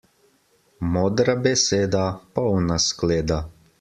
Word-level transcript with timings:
Modra 0.95 1.35
beseda, 1.43 2.03
polna 2.39 2.79
skleda. 2.87 3.39